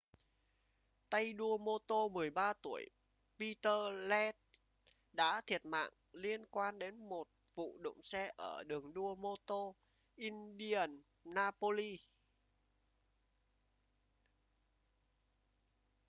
tay 1.11 1.33
đua 1.33 1.57
mô 1.57 1.77
tô 1.87 2.09
13 2.09 2.53
tuổi 2.61 2.85
peter 3.39 3.81
lenz 4.09 4.33
đã 5.13 5.41
thiệt 5.47 5.65
mạng 5.65 5.89
liên 6.11 6.45
quan 6.45 6.79
đến 6.79 7.09
một 7.09 7.27
vụ 7.55 7.77
đụng 7.81 8.01
xe 8.03 8.31
ở 8.37 8.63
đường 8.67 8.93
đua 8.93 9.15
mô-tô 9.15 9.75
indianapolis 10.15 11.99